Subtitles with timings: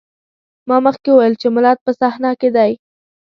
[0.69, 2.71] ما مخکې وويل چې ملت په صحنه کې دی.